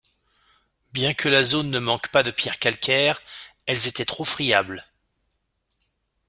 [0.93, 3.21] Bien que la zone ne manque pas de pierres calcaires,
[3.67, 4.83] elles étaient trop friables.